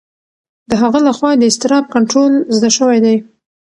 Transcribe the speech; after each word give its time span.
د 0.69 0.71
هغه 0.81 0.99
لخوا 1.07 1.31
د 1.37 1.43
اضطراب 1.49 1.85
کنټرول 1.95 2.31
زده 2.55 2.69
شوی 2.77 2.97
دی. 3.05 3.15